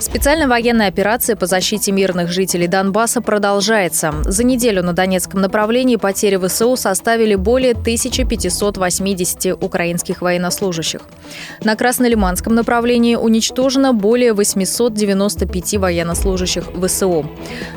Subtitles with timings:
[0.00, 4.12] Специальная военная операция по защите мирных жителей Донбасса продолжается.
[4.24, 11.00] За неделю на Донецком направлении потери ВСУ составили более 1580 украинских военнослужащих.
[11.62, 17.30] На Краснолиманском направлении уничтожено более 895 военнослужащих ВСУ.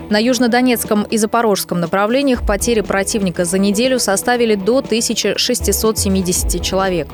[0.09, 7.07] На Южнодонецком и Запорожском направлениях потери противника за неделю составили до 1670 человек.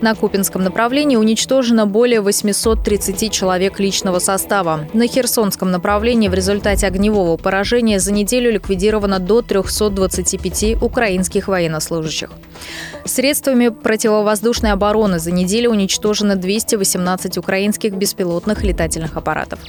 [0.00, 4.35] На Купинском направлении уничтожено более 830 человек личного состава.
[4.92, 12.30] На Херсонском направлении в результате огневого поражения за неделю ликвидировано до 325 украинских военнослужащих.
[13.04, 19.60] Средствами противовоздушной обороны за неделю уничтожено 218 украинских беспилотных летательных аппаратов.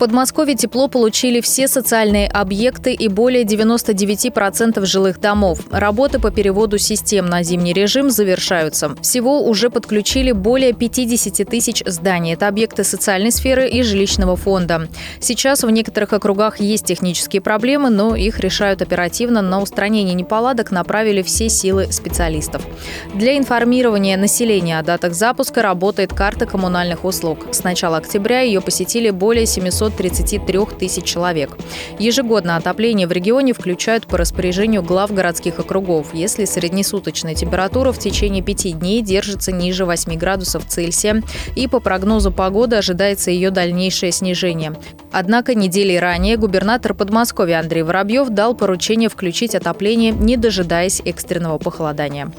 [0.00, 5.58] Подмосковье тепло получили все социальные объекты и более 99% жилых домов.
[5.70, 8.96] Работы по переводу систем на зимний режим завершаются.
[9.02, 12.32] Всего уже подключили более 50 тысяч зданий.
[12.32, 14.88] Это объекты социальной сферы и жилищного фонда.
[15.20, 19.42] Сейчас в некоторых округах есть технические проблемы, но их решают оперативно.
[19.42, 22.66] На устранение неполадок направили все силы специалистов.
[23.12, 27.48] Для информирования населения о датах запуска работает карта коммунальных услуг.
[27.50, 31.56] С начала октября ее посетили более 700 233 тысяч человек.
[31.98, 38.42] Ежегодно отопление в регионе включают по распоряжению глав городских округов, если среднесуточная температура в течение
[38.42, 41.22] пяти дней держится ниже 8 градусов Цельсия,
[41.56, 44.74] и по прогнозу погоды ожидается ее дальнейшее снижение.
[45.12, 52.32] Однако недели ранее губернатор Подмосковья Андрей Воробьев дал поручение включить отопление, не дожидаясь экстренного похолодания.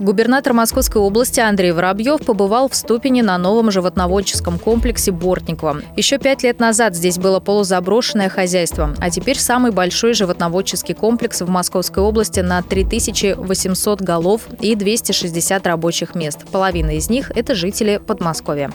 [0.00, 5.82] Губернатор Московской области Андрей Воробьев побывал в Ступине на новом животноводческом комплексе Бортниково.
[5.94, 11.50] Еще пять лет назад здесь было полузаброшенное хозяйство, а теперь самый большой животноводческий комплекс в
[11.50, 16.46] Московской области на 3800 голов и 260 рабочих мест.
[16.50, 18.72] Половина из них– это жители Подмосковья.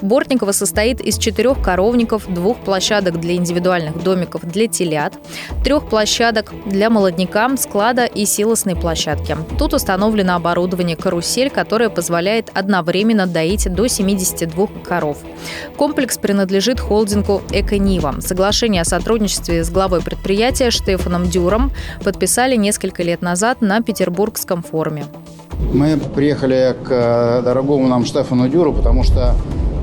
[0.00, 5.14] Бортниково состоит из четырех коровников, двух площадок для индивидуальных домиков для телят,
[5.64, 9.36] трех площадок для молодняка, склада и силосной площадки.
[9.58, 15.18] Тут установлено оборудование оборудование «Карусель», которое позволяет одновременно доить до 72 коров.
[15.76, 18.16] Комплекс принадлежит холдингу «Эконива».
[18.20, 21.72] Соглашение о сотрудничестве с главой предприятия Штефаном Дюром
[22.04, 25.06] подписали несколько лет назад на Петербургском форуме.
[25.72, 29.34] Мы приехали к э, дорогому нам Штефану Дюру, потому что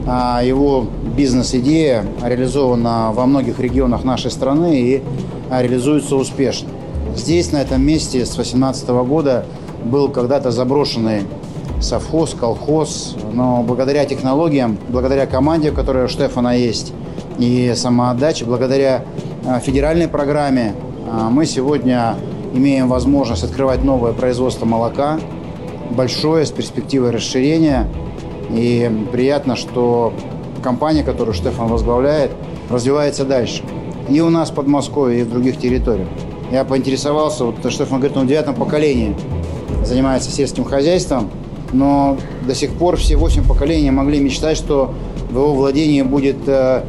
[0.08, 5.04] а, его бизнес-идея реализована во многих регионах нашей страны и
[5.50, 6.70] а, реализуется успешно.
[7.16, 9.46] Здесь, на этом месте, с 2018 года
[9.86, 11.24] был когда-то заброшенный
[11.80, 16.94] совхоз, колхоз, но благодаря технологиям, благодаря команде, которая у Штефана есть,
[17.38, 19.04] и самоотдаче, благодаря
[19.46, 20.74] а, федеральной программе
[21.10, 22.16] а, мы сегодня
[22.54, 25.20] имеем возможность открывать новое производство молока,
[25.92, 27.88] большое, с перспективой расширения.
[28.50, 30.14] И приятно, что
[30.64, 32.32] компания, которую Штефан возглавляет,
[32.70, 33.64] развивается дальше.
[34.10, 36.08] И у нас в Подмосковье, и в других территориях.
[36.52, 39.16] Я поинтересовался, вот Штефан говорит, он в девятом поколении
[39.84, 41.30] занимается сельским хозяйством,
[41.72, 44.94] но до сих пор все восемь поколений могли мечтать, что
[45.30, 46.84] в его владении будет э,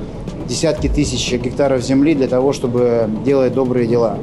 [0.49, 4.19] десятки тысяч гектаров земли для того, чтобы делать добрые дела.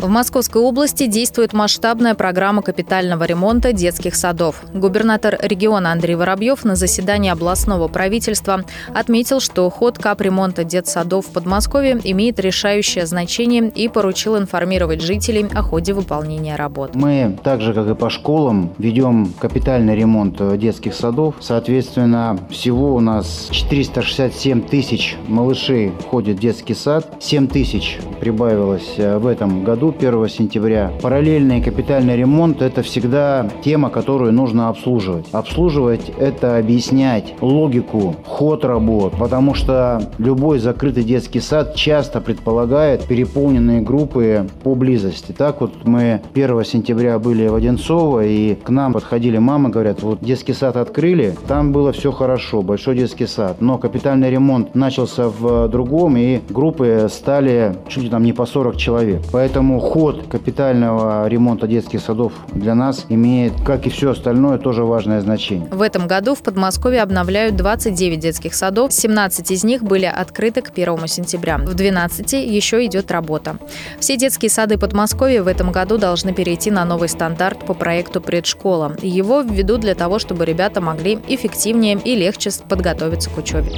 [0.00, 4.62] В Московской области действует масштабная программа капитального ремонта детских садов.
[4.72, 8.62] Губернатор региона Андрей Воробьев на заседании областного правительства
[8.94, 15.62] отметил, что ход капремонта детсадов в Подмосковье имеет решающее значение и поручил информировать жителей о
[15.62, 16.94] ходе выполнения работ.
[16.94, 21.34] Мы, так же как и по школам, ведем капитальный ремонт детских садов.
[21.40, 27.16] Соответственно, всего у нас 467 тысяч малышей входит в детский сад.
[27.18, 30.92] 7 тысяч прибавилось э, в этом году 1 сентября.
[31.00, 35.26] Параллельный капитальный ремонт– это всегда тема, которую нужно обслуживать.
[35.32, 43.80] Обслуживать– это объяснять логику, ход работ, потому что любой закрытый детский сад часто предполагает переполненные
[43.80, 45.32] группы по близости.
[45.32, 50.20] Так вот мы 1 сентября были в Одинцово, и к нам подходили мамы, говорят, вот
[50.20, 55.68] детский сад открыли, там было все хорошо, большой детский сад, но капитальный ремонт начался в
[55.68, 59.22] другом, и группы стали чуть ли там не по 40 человек.
[59.32, 64.84] Поэтому Поэтому ход капитального ремонта детских садов для нас имеет, как и все остальное, тоже
[64.84, 65.68] важное значение.
[65.70, 68.92] В этом году в Подмосковье обновляют 29 детских садов.
[68.92, 71.58] 17 из них были открыты к 1 сентября.
[71.58, 73.56] В 12 еще идет работа.
[74.00, 78.96] Все детские сады Подмосковья в этом году должны перейти на новый стандарт по проекту «Предшкола».
[79.00, 83.72] Его введут для того, чтобы ребята могли эффективнее и легче подготовиться к учебе.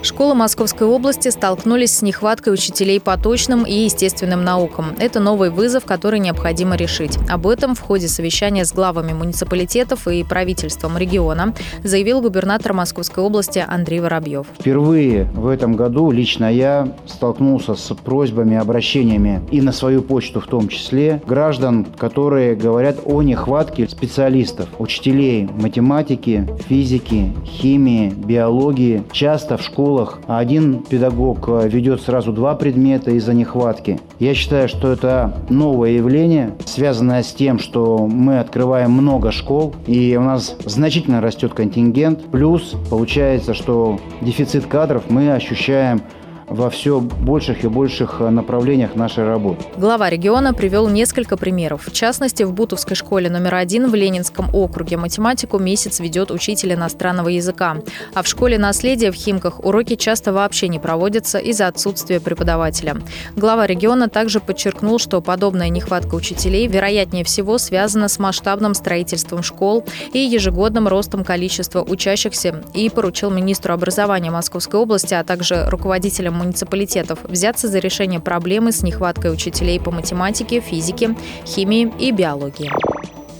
[0.00, 4.94] Школы Московской области столкнулись с нехваткой учителей по точным и естественным наукам.
[5.00, 7.18] Это новый вызов, который необходимо решить.
[7.28, 11.52] Об этом в ходе совещания с главами муниципалитетов и правительством региона
[11.82, 14.46] заявил губернатор Московской области Андрей Воробьев.
[14.60, 20.46] Впервые в этом году лично я столкнулся с просьбами, обращениями и на свою почту в
[20.46, 29.02] том числе граждан, которые говорят о нехватке специалистов, учителей математики, физики, химии, биологии.
[29.10, 33.98] Часто в школах школах один педагог э, ведет сразу два предмета из-за нехватки.
[34.18, 40.14] Я считаю, что это новое явление, связанное с тем, что мы открываем много школ, и
[40.18, 42.22] у нас значительно растет контингент.
[42.30, 46.02] Плюс получается, что дефицит кадров мы ощущаем
[46.50, 49.64] во все больших и больших э, направлениях нашей работы.
[49.76, 51.86] Глава региона привел несколько примеров.
[51.86, 57.28] В частности, в Бутовской школе номер один в Ленинском округе математику месяц ведет учитель иностранного
[57.28, 57.76] языка.
[58.14, 62.96] А в школе наследия в Химках уроки часто вообще не проводятся из-за отсутствия преподавателя.
[63.36, 69.84] Глава региона также подчеркнул, что подобная нехватка учителей вероятнее всего связана с масштабным строительством школ
[70.12, 77.24] и ежегодным ростом количества учащихся и поручил министру образования Московской области, а также руководителям муниципалитетов
[77.24, 82.70] взяться за решение проблемы с нехваткой учителей по математике, физике, химии и биологии.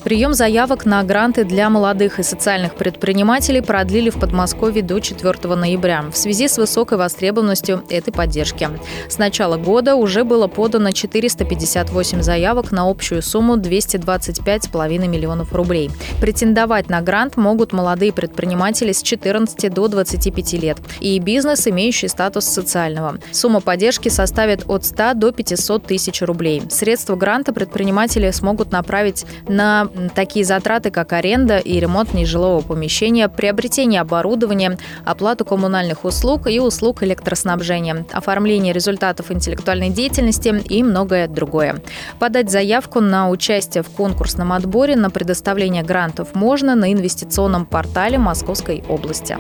[0.05, 6.05] Прием заявок на гранты для молодых и социальных предпринимателей продлили в Подмосковье до 4 ноября
[6.13, 8.71] в связи с высокой востребованностью этой поддержки.
[9.09, 15.91] С начала года уже было подано 458 заявок на общую сумму 225,5 миллионов рублей.
[16.21, 22.45] Претендовать на грант могут молодые предприниматели с 14 до 25 лет и бизнес, имеющий статус
[22.45, 23.19] социального.
[23.33, 26.63] Сумма поддержки составит от 100 до 500 тысяч рублей.
[26.71, 34.01] Средства гранта предприниматели смогут направить на такие затраты, как аренда и ремонт нежилого помещения, приобретение
[34.01, 41.83] оборудования, оплату коммунальных услуг и услуг электроснабжения, оформление результатов интеллектуальной деятельности и многое другое.
[42.19, 48.83] Подать заявку на участие в конкурсном отборе на предоставление грантов можно на инвестиционном портале Московской
[48.89, 49.37] области.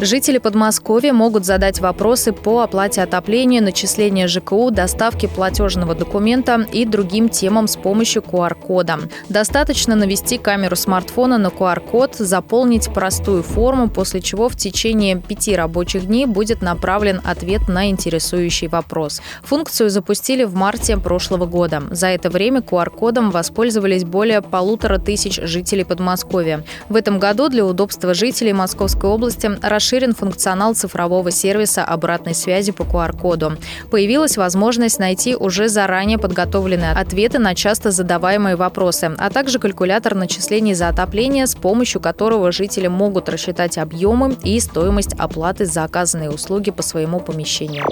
[0.00, 7.28] Жители Подмосковья могут задать вопросы по оплате отопления, начислению ЖКУ, доставке платежного документа и другим
[7.28, 9.00] темам с помощью QR-кода.
[9.28, 16.06] Достаточно навести камеру смартфона на QR-код, заполнить простую форму, после чего в течение пяти рабочих
[16.06, 19.20] дней будет направлен ответ на интересующий вопрос.
[19.42, 21.82] Функцию запустили в марте прошлого года.
[21.90, 26.64] За это время QR-кодом воспользовались более полутора тысяч жителей Подмосковья.
[26.88, 32.72] В этом году для удобства жителей Московской области расширили расширен функционал цифрового сервиса обратной связи
[32.72, 33.56] по QR-коду.
[33.90, 40.74] Появилась возможность найти уже заранее подготовленные ответы на часто задаваемые вопросы, а также калькулятор начислений
[40.74, 46.70] за отопление, с помощью которого жители могут рассчитать объемы и стоимость оплаты за оказанные услуги
[46.70, 47.86] по своему помещению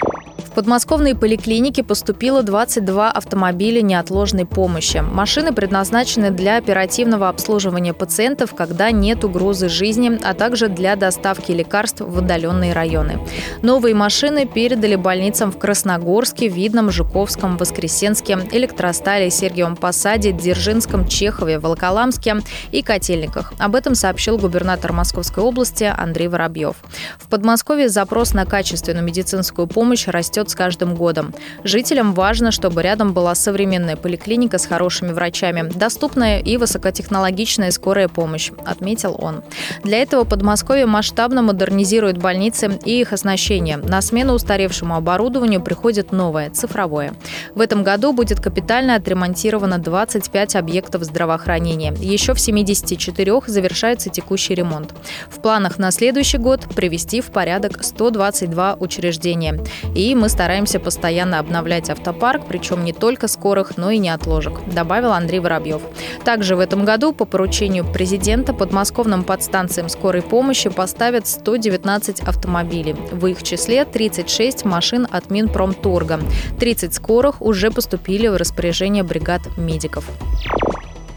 [0.56, 5.04] подмосковные поликлиники поступило 22 автомобиля неотложной помощи.
[5.06, 12.00] Машины предназначены для оперативного обслуживания пациентов, когда нет угрозы жизни, а также для доставки лекарств
[12.00, 13.20] в отдаленные районы.
[13.60, 22.36] Новые машины передали больницам в Красногорске, Видном, Жуковском, Воскресенске, Электростале, Сергиевом Посаде, Дзержинском, Чехове, Волоколамске
[22.72, 23.52] и Котельниках.
[23.58, 26.76] Об этом сообщил губернатор Московской области Андрей Воробьев.
[27.18, 31.34] В Подмосковье запрос на качественную медицинскую помощь растет растет с каждым годом.
[31.64, 38.52] Жителям важно, чтобы рядом была современная поликлиника с хорошими врачами, доступная и высокотехнологичная скорая помощь,
[38.64, 39.42] отметил он.
[39.84, 43.76] Для этого Подмосковье масштабно модернизирует больницы и их оснащение.
[43.76, 47.12] На смену устаревшему оборудованию приходит новое, цифровое.
[47.54, 51.92] В этом году будет капитально отремонтировано 25 объектов здравоохранения.
[52.00, 54.94] Еще в 74 завершается текущий ремонт.
[55.28, 59.60] В планах на следующий год привести в порядок 122 учреждения.
[59.94, 65.40] И мы стараемся постоянно обновлять автопарк, причем не только скорых, но и неотложек, добавил Андрей
[65.40, 65.80] Воробьев.
[66.26, 72.94] Также в этом году по поручению президента подмосковным подстанциям скорой помощи поставят 119 автомобилей.
[73.12, 76.20] В их числе 36 машин от Минпромторга.
[76.60, 80.04] 30 скорых уже поступили в распоряжение бригад медиков.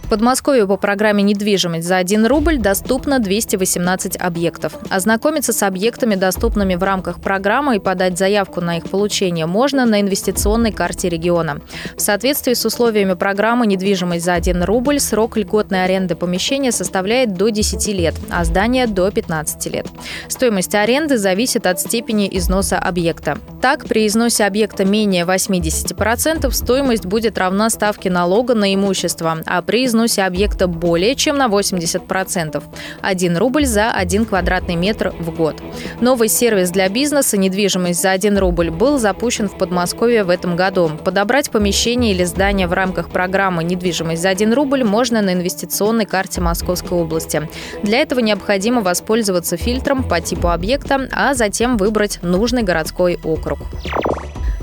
[0.09, 4.73] В Подмосковье по программе «Недвижимость за 1 рубль» доступно 218 объектов.
[4.89, 10.01] Ознакомиться с объектами, доступными в рамках программы, и подать заявку на их получение можно на
[10.01, 11.61] инвестиционной карте региона.
[11.95, 17.49] В соответствии с условиями программы «Недвижимость за 1 рубль» срок льготной аренды помещения составляет до
[17.49, 19.85] 10 лет, а здания– до 15 лет.
[20.27, 23.37] Стоимость аренды зависит от степени износа объекта.
[23.61, 29.85] Так, при износе объекта менее 80% стоимость будет равна ставке налога на имущество, а при
[29.85, 32.63] износе износе объекта более чем на 80%.
[33.01, 35.61] 1 рубль за 1 квадратный метр в год.
[35.99, 40.91] Новый сервис для бизнеса «Недвижимость за 1 рубль» был запущен в Подмосковье в этом году.
[41.03, 46.41] Подобрать помещение или здание в рамках программы «Недвижимость за 1 рубль» можно на инвестиционной карте
[46.41, 47.49] Московской области.
[47.83, 53.59] Для этого необходимо воспользоваться фильтром по типу объекта, а затем выбрать нужный городской округ.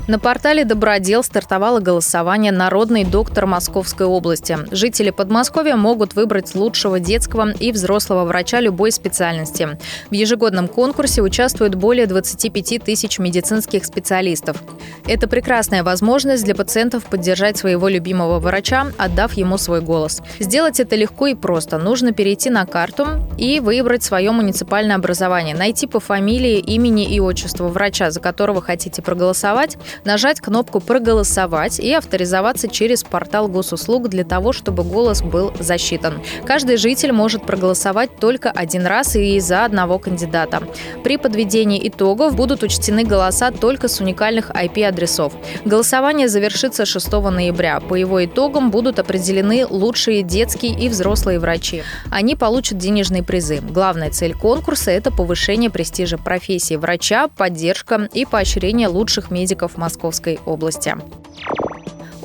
[0.07, 4.57] На портале «Добродел» стартовало голосование «Народный доктор Московской области».
[4.71, 9.77] Жители Подмосковья могут выбрать лучшего детского и взрослого врача любой специальности.
[10.09, 14.63] В ежегодном конкурсе участвуют более 25 тысяч медицинских специалистов.
[15.05, 20.21] Это прекрасная возможность для пациентов поддержать своего любимого врача, отдав ему свой голос.
[20.39, 21.77] Сделать это легко и просто.
[21.79, 27.67] Нужно перейти на карту и выбрать свое муниципальное образование, найти по фамилии, имени и отчеству
[27.67, 34.53] врача, за которого хотите проголосовать, нажать кнопку «Проголосовать» и авторизоваться через портал госуслуг для того,
[34.53, 36.21] чтобы голос был засчитан.
[36.45, 40.63] Каждый житель может проголосовать только один раз и за одного кандидата.
[41.03, 45.33] При подведении итогов будут учтены голоса только с уникальных IP-адресов.
[45.65, 47.79] Голосование завершится 6 ноября.
[47.79, 51.83] По его итогам будут определены лучшие детские и взрослые врачи.
[52.11, 53.59] Они получат денежные призы.
[53.61, 59.86] Главная цель конкурса– это повышение престижа профессии врача, поддержка и поощрение лучших медиков Москвы.
[59.87, 60.93] Московской области.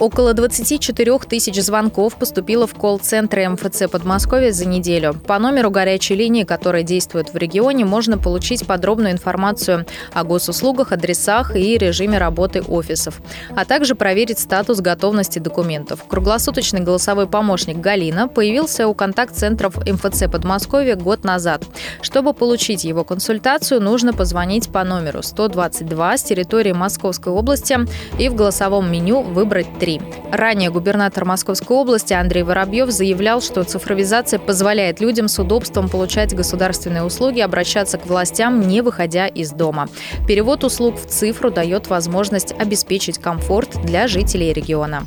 [0.02, 5.14] Около 24 тысяч звонков поступило в колл-центры МФЦ Подмосковья за неделю.
[5.28, 11.54] По номеру горячей линии, которая действует в регионе, можно получить подробную информацию о госуслугах, адресах
[11.54, 13.20] и режиме работы офисов,
[13.54, 16.04] а также проверить статус готовности документов.
[16.08, 21.64] Круглосуточный голосовой помощник Галина появился у контакт-центров МФЦ Подмосковья год назад.
[22.00, 27.78] Чтобы получить его консультацию, нужно позвонить по номеру 122 с территории Московской области
[28.18, 29.91] и в голосовом меню выбрать 3
[30.30, 37.02] Ранее губернатор Московской области Андрей Воробьев заявлял, что цифровизация позволяет людям с удобством получать государственные
[37.02, 39.88] услуги, обращаться к властям, не выходя из дома.
[40.26, 45.06] Перевод услуг в цифру дает возможность обеспечить комфорт для жителей региона.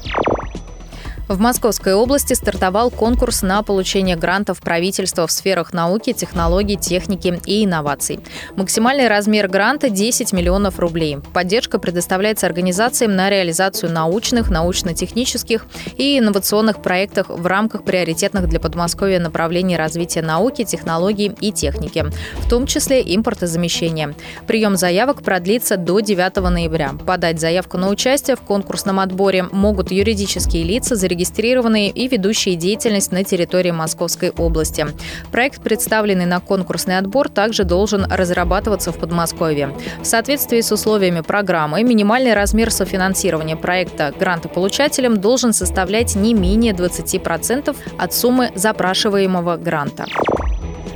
[1.27, 7.65] В Московской области стартовал конкурс на получение грантов правительства в сферах науки, технологий, техники и
[7.65, 8.19] инноваций.
[8.55, 11.17] Максимальный размер гранта– 10 миллионов рублей.
[11.33, 15.65] Поддержка предоставляется организациям на реализацию научных, научно-технических
[15.97, 22.05] и инновационных проектов в рамках приоритетных для Подмосковья направлений развития науки, технологий и техники,
[22.37, 24.13] в том числе импортозамещения.
[24.45, 26.93] Прием заявок продлится до 9 ноября.
[27.03, 33.11] Подать заявку на участие в конкурсном отборе могут юридические лица, зарегистрированные зарегистрированные и ведущие деятельность
[33.11, 34.85] на территории Московской области.
[35.31, 39.73] Проект, представленный на конкурсный отбор, также должен разрабатываться в Подмосковье.
[40.01, 47.75] В соответствии с условиями программы, минимальный размер софинансирования проекта грантополучателям должен составлять не менее 20%
[47.97, 50.05] от суммы запрашиваемого гранта.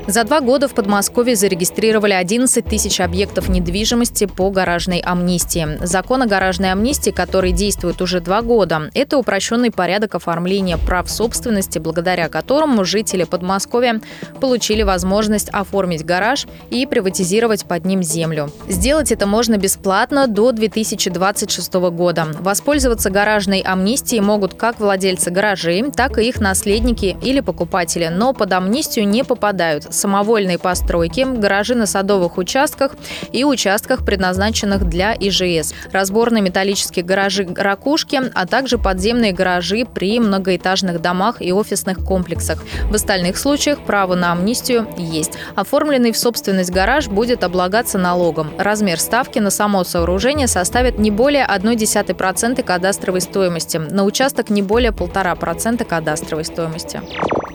[0.09, 5.77] За два года в Подмосковье зарегистрировали 11 тысяч объектов недвижимости по гаражной амнистии.
[5.85, 11.77] Закон о гаражной амнистии, который действует уже два года, это упрощенный порядок оформления прав собственности,
[11.77, 14.01] благодаря которому жители Подмосковья
[14.41, 18.51] получили возможность оформить гараж и приватизировать под ним землю.
[18.67, 22.29] Сделать это можно бесплатно до 2026 года.
[22.39, 28.53] Воспользоваться гаражной амнистией могут как владельцы гаражей, так и их наследники или покупатели, но под
[28.53, 32.93] амнистию не попадают самовольные постройки, гаражи на садовых участках
[33.31, 41.41] и участках, предназначенных для ИЖС, разборные металлические гаражи-ракушки, а также подземные гаражи при многоэтажных домах
[41.41, 42.63] и офисных комплексах.
[42.89, 45.33] В остальных случаях право на амнистию есть.
[45.55, 48.51] Оформленный в собственность гараж будет облагаться налогом.
[48.57, 54.91] Размер ставки на само сооружение составит не более 0,1% кадастровой стоимости, на участок не более
[54.91, 57.01] 1,5% кадастровой стоимости.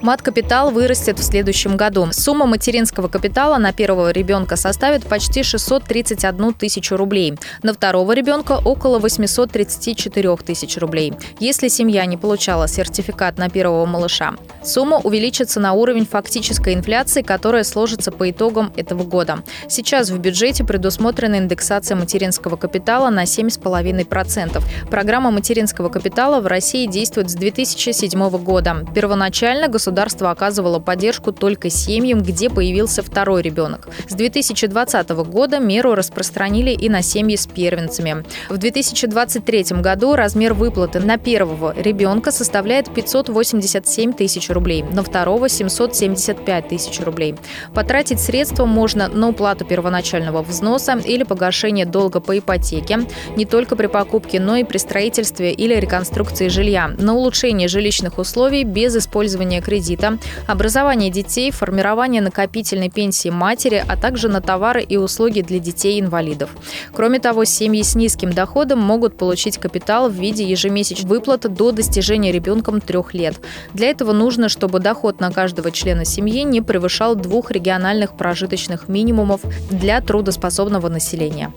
[0.04, 2.08] Мат-капитал вырастет в следующем году.
[2.12, 7.38] Сумма материнского капитала на первого ребенка составит почти 631 тысячу рублей.
[7.62, 11.14] На второго ребенка около 834 тысяч рублей.
[11.40, 17.64] Если семья не получала сертификат на первого малыша, сумма увеличится на уровень фактической инфляции, которая
[17.64, 19.38] сложится по итогам этого года.
[19.68, 24.62] Сейчас в бюджете предусмотрена индексация материнского капитала на 7,5%.
[24.90, 28.84] Программа материнского капитала в России действует с 2007 года.
[28.94, 33.88] Первоначально государство государство оказывало поддержку только семьям, где появился второй ребенок.
[34.08, 38.24] С 2020 года меру распространили и на семьи с первенцами.
[38.48, 46.68] В 2023 году размер выплаты на первого ребенка составляет 587 тысяч рублей, на второго– 775
[46.68, 47.36] тысяч рублей.
[47.72, 53.86] Потратить средства можно на уплату первоначального взноса или погашение долга по ипотеке, не только при
[53.86, 59.73] покупке, но и при строительстве или реконструкции жилья, на улучшение жилищных условий без использования кредита
[59.74, 66.50] кредита, образование детей, формирование накопительной пенсии матери, а также на товары и услуги для детей-инвалидов.
[66.92, 72.30] Кроме того, семьи с низким доходом могут получить капитал в виде ежемесячной выплаты до достижения
[72.30, 73.34] ребенком трех лет.
[73.72, 79.40] Для этого нужно, чтобы доход на каждого члена семьи не превышал двух региональных прожиточных минимумов
[79.70, 81.52] для трудоспособного населения.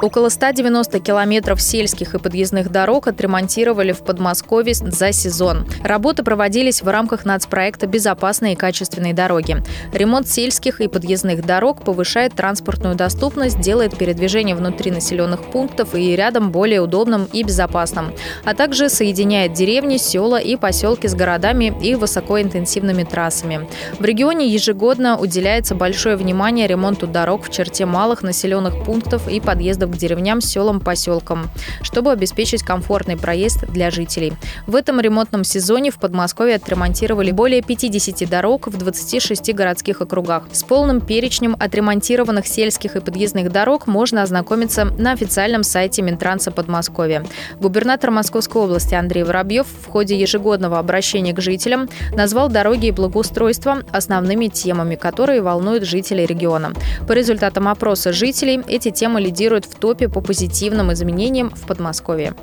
[0.00, 5.66] Около 190 километров сельских и подъездных дорог отремонтировали в Подмосковье за сезон.
[5.82, 9.62] Работы проводились в рамках нацпроекта «Безопасные и качественные дороги».
[9.92, 16.52] Ремонт сельских и подъездных дорог повышает транспортную доступность, делает передвижение внутри населенных пунктов и рядом
[16.52, 18.12] более удобным и безопасным,
[18.44, 23.66] а также соединяет деревни, села и поселки с городами и высокоинтенсивными трассами.
[23.98, 29.85] В регионе ежегодно уделяется большое внимание ремонту дорог в черте малых населенных пунктов и подъездов
[29.86, 31.50] подъездов к деревням, селам, поселкам,
[31.82, 34.32] чтобы обеспечить комфортный проезд для жителей.
[34.66, 40.44] В этом ремонтном сезоне в Подмосковье отремонтировали более 50 дорог в 26 городских округах.
[40.52, 47.24] С полным перечнем отремонтированных сельских и подъездных дорог можно ознакомиться на официальном сайте Минтранса Подмосковья.
[47.60, 53.78] Губернатор Московской области Андрей Воробьев в ходе ежегодного обращения к жителям назвал дороги и благоустройство
[53.92, 56.72] основными темами, которые волнуют жителей региона.
[57.06, 62.34] По результатам опроса жителей эти темы лидируют в топе по позитивным изменениям в Подмосковье.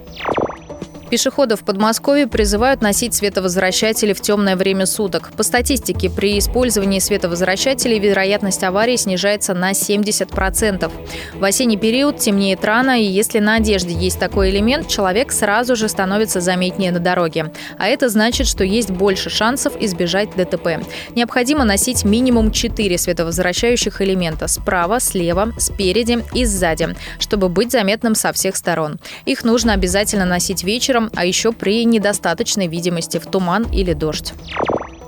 [1.13, 5.29] Пешеходов в Подмосковье призывают носить световозвращатели в темное время суток.
[5.37, 10.91] По статистике, при использовании световозвращателей вероятность аварии снижается на 70%.
[11.35, 15.87] В осенний период темнеет рано, и если на одежде есть такой элемент, человек сразу же
[15.87, 17.51] становится заметнее на дороге.
[17.77, 20.83] А это значит, что есть больше шансов избежать ДТП.
[21.15, 28.33] Необходимо носить минимум 4 световозвращающих элемента– справа, слева, спереди и сзади, чтобы быть заметным со
[28.33, 28.99] всех сторон.
[29.25, 34.33] Их нужно обязательно носить вечером, а еще при недостаточной видимости в туман или дождь.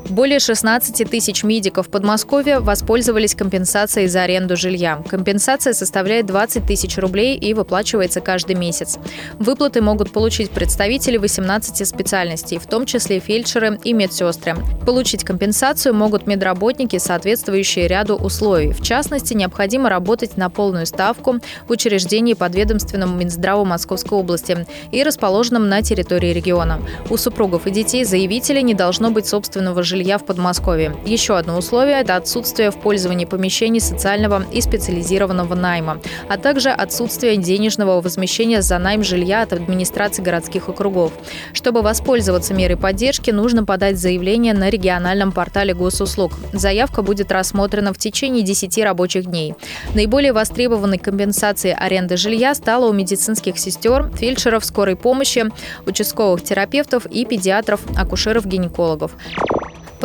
[0.09, 5.01] Более 16 тысяч медиков Подмосковья воспользовались компенсацией за аренду жилья.
[5.10, 8.99] Компенсация составляет 20 тысяч рублей и выплачивается каждый месяц.
[9.39, 14.56] Выплаты могут получить представители 18 специальностей, в том числе фельдшеры и медсестры.
[14.86, 18.73] Получить компенсацию могут медработники, соответствующие ряду условий.
[18.73, 25.67] В частности, необходимо работать на полную ставку в учреждении подведомственном Минздраву Московской области и расположенном
[25.67, 26.80] на территории региона.
[27.10, 30.93] У супругов и детей заявителя не должно быть собственного жилья жилья в Подмосковье.
[31.05, 37.38] Еще одно условие– это отсутствие в пользовании помещений социального и специализированного найма, а также отсутствие
[37.38, 41.13] денежного возмещения за найм жилья от администрации городских округов.
[41.53, 46.34] Чтобы воспользоваться мерой поддержки, нужно подать заявление на региональном портале госуслуг.
[46.51, 49.55] Заявка будет рассмотрена в течение 10 рабочих дней.
[49.93, 55.45] Наиболее востребованной компенсацией аренды жилья стала у медицинских сестер, фельдшеров скорой помощи,
[55.86, 59.12] участковых терапевтов и педиатров, акушеров-гинекологов.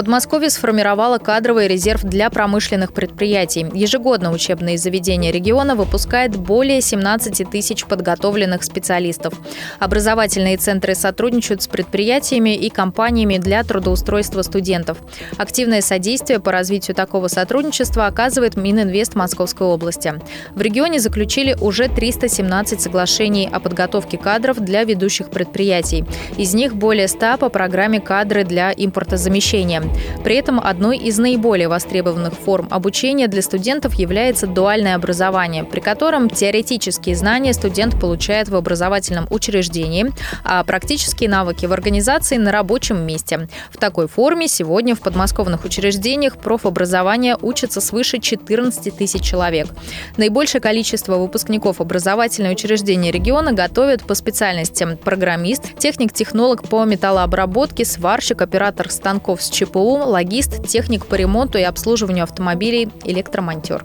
[0.01, 3.67] Подмосковье сформировало кадровый резерв для промышленных предприятий.
[3.75, 9.35] Ежегодно учебные заведения региона выпускают более 17 тысяч подготовленных специалистов.
[9.79, 14.97] Образовательные центры сотрудничают с предприятиями и компаниями для трудоустройства студентов.
[15.37, 20.15] Активное содействие по развитию такого сотрудничества оказывает Мининвест Московской области.
[20.55, 26.07] В регионе заключили уже 317 соглашений о подготовке кадров для ведущих предприятий.
[26.39, 29.90] Из них более 100 по программе «Кадры для импортозамещения».
[30.23, 36.29] При этом одной из наиболее востребованных форм обучения для студентов является дуальное образование, при котором
[36.29, 40.13] теоретические знания студент получает в образовательном учреждении,
[40.45, 43.49] а практические навыки в организации на рабочем месте.
[43.71, 49.69] В такой форме сегодня в подмосковных учреждениях профобразования учатся свыше 14 тысяч человек.
[50.17, 58.91] Наибольшее количество выпускников образовательного учреждения региона готовят по специальностям программист, техник-технолог по металлообработке, сварщик, оператор
[58.91, 63.85] станков с ЧПУ ГПУ, логист, техник по ремонту и обслуживанию автомобилей, электромонтер.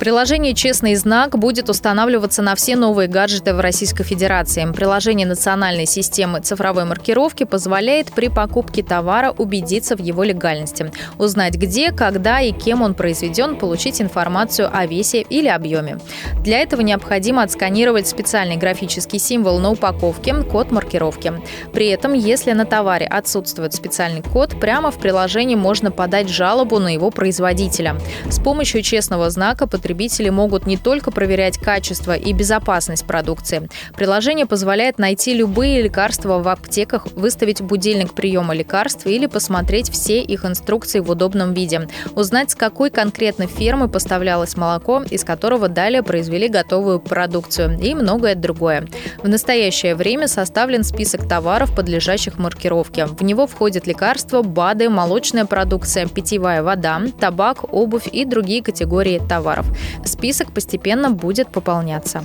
[0.00, 4.66] Приложение «Честный знак» будет устанавливаться на все новые гаджеты в Российской Федерации.
[4.72, 11.92] Приложение национальной системы цифровой маркировки позволяет при покупке товара убедиться в его легальности, узнать где,
[11.92, 15.98] когда и кем он произведен, получить информацию о весе или объеме.
[16.42, 21.34] Для этого необходимо отсканировать специальный графический символ на упаковке, код маркировки.
[21.74, 26.88] При этом, если на товаре отсутствует специальный код, прямо в приложении можно подать жалобу на
[26.88, 27.96] его производителя.
[28.30, 33.68] С помощью честного знака потребитель потребители могут не только проверять качество и безопасность продукции.
[33.96, 40.44] Приложение позволяет найти любые лекарства в аптеках, выставить будильник приема лекарств или посмотреть все их
[40.44, 46.48] инструкции в удобном виде, узнать, с какой конкретной фермы поставлялось молоко, из которого далее произвели
[46.48, 48.86] готовую продукцию и многое другое.
[49.24, 53.06] В настоящее время составлен список товаров, подлежащих маркировке.
[53.06, 59.66] В него входят лекарства, БАДы, молочная продукция, питьевая вода, табак, обувь и другие категории товаров.
[60.04, 62.24] Список постепенно будет пополняться.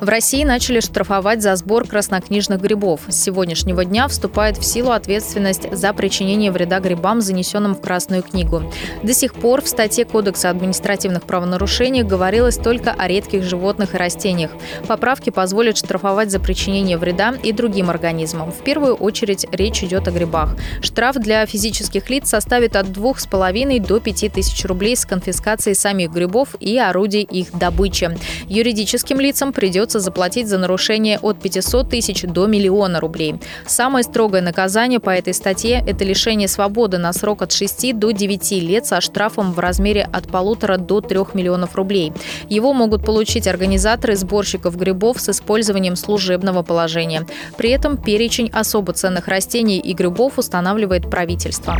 [0.00, 3.00] В России начали штрафовать за сбор краснокнижных грибов.
[3.08, 8.62] С сегодняшнего дня вступает в силу ответственность за причинение вреда грибам, занесенным в Красную книгу.
[9.02, 14.52] До сих пор в статье Кодекса административных правонарушений говорилось только о редких животных и растениях.
[14.86, 18.52] Поправки позволят штрафовать за причинение вреда и другим организмам.
[18.52, 20.54] В первую очередь речь идет о грибах.
[20.80, 26.54] Штраф для физических лиц составит от 2,5 до 5 тысяч рублей с конфискацией самих грибов
[26.60, 28.16] и орудий их добычи.
[28.46, 33.36] Юридическим лицам придется придется заплатить за нарушение от 500 тысяч до миллиона рублей.
[33.66, 38.52] Самое строгое наказание по этой статье– это лишение свободы на срок от 6 до 9
[38.62, 42.12] лет со штрафом в размере от полутора до 3 миллионов рублей.
[42.50, 47.26] Его могут получить организаторы сборщиков грибов с использованием служебного положения.
[47.56, 51.78] При этом перечень особо ценных растений и грибов устанавливает правительство.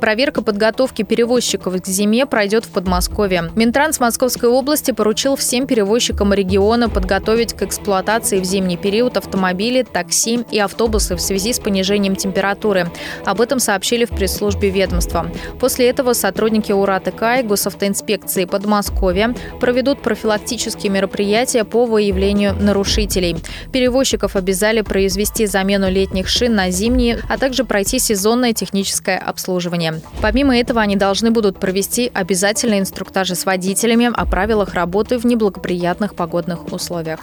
[0.00, 3.50] Проверка подготовки перевозчиков к зиме пройдет в Подмосковье.
[3.56, 10.44] Минтранс Московской области поручил всем перевозчикам региона подготовить к эксплуатации в зимний период автомобили, такси
[10.52, 12.90] и автобусы в связи с понижением температуры.
[13.24, 15.30] Об этом сообщили в пресс-службе ведомства.
[15.58, 23.36] После этого сотрудники УРАТК и госавтоинспекции Подмосковья проведут профилактические мероприятия по выявлению нарушителей.
[23.72, 30.18] Перевозчиков обязали произвести замену летних шин на зимние, а также пройти сезонное техническое обслуживание обучения.
[30.20, 36.14] Помимо этого, они должны будут провести обязательные инструктажи с водителями о правилах работы в неблагоприятных
[36.14, 37.20] погодных условиях.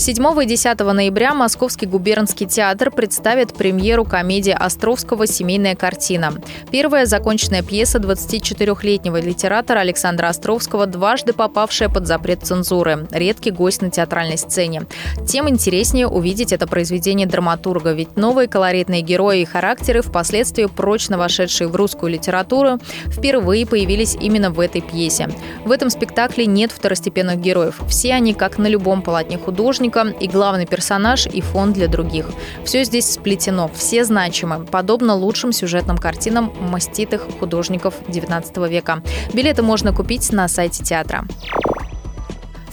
[0.00, 6.32] 7 и 10 ноября Московский губернский театр представит премьеру комедии Островского «Семейная картина».
[6.70, 13.08] Первая законченная пьеса 24-летнего литератора Александра Островского, дважды попавшая под запрет цензуры.
[13.10, 14.86] Редкий гость на театральной сцене.
[15.28, 21.68] Тем интереснее увидеть это произведение драматурга, ведь новые колоритные герои и характеры, впоследствии прочно вошедшие
[21.68, 25.28] в русскую литературу, впервые появились именно в этой пьесе.
[25.66, 27.78] В этом спектакле нет второстепенных героев.
[27.86, 32.26] Все они, как на любом полотне художника, художника и главный персонаж и фон для других.
[32.64, 39.02] Все здесь сплетено, все значимы, подобно лучшим сюжетным картинам маститых художников XIX века.
[39.32, 41.26] Билеты можно купить на сайте театра.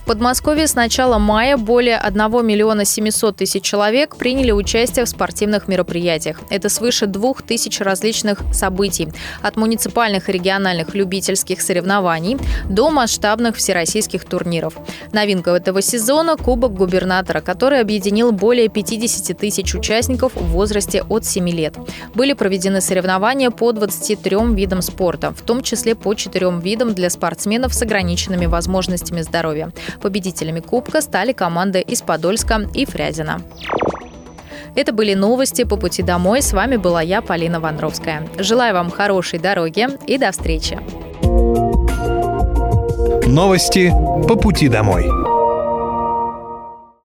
[0.08, 6.40] Подмосковье с начала мая более 1 миллиона 700 тысяч человек приняли участие в спортивных мероприятиях.
[6.50, 9.10] Это свыше двух тысяч различных событий.
[9.42, 12.38] От муниципальных и региональных любительских соревнований
[12.70, 14.76] до масштабных всероссийских турниров.
[15.12, 21.50] Новинка этого сезона– Кубок губернатора, который объединил более 50 тысяч участников в возрасте от 7
[21.50, 21.76] лет.
[22.16, 27.74] Были проведены соревнования по 23 видам спорта, в том числе по 4 видам для спортсменов
[27.74, 29.74] с ограниченными возможностями здоровья.
[30.02, 33.42] Победителями Кубка стали команды из Подольска и Фрязина.
[34.76, 36.42] Это были новости по пути домой.
[36.42, 38.28] С вами была я, Полина Вандровская.
[38.38, 40.80] Желаю вам хорошей дороги и до встречи.
[43.26, 43.92] Новости
[44.28, 45.37] по пути домой.